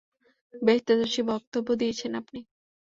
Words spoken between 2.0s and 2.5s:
আপনি!